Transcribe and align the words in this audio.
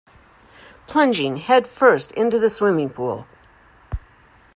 Plunging 0.87 1.37
headfirst 1.37 2.11
into 2.13 2.39
the 2.39 2.49
swimming 2.49 2.89
pool. 2.89 3.27